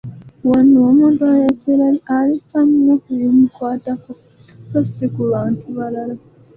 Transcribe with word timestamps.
Wano 0.49 0.77
omuntu 0.89 1.21
essira 1.49 1.87
alissa 2.17 2.59
nnyo 2.65 2.95
ku 3.03 3.11
bimukwatako, 3.19 4.11
so 4.69 4.79
si 4.93 5.05
ku 5.13 5.21
bantu 5.31 5.63
balala. 5.77 6.15